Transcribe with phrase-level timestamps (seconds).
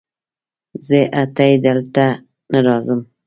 [0.87, 2.05] زه اتي دلته
[2.51, 2.99] نه راځم